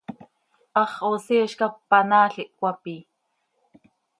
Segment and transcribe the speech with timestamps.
[0.79, 3.01] Hax hoosi hizcap panaal ih cömapii.